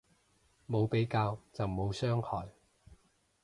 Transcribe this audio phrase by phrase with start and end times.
[0.67, 2.49] 冇比較就冇傷害